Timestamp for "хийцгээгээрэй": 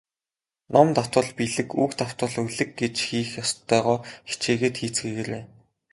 4.79-5.43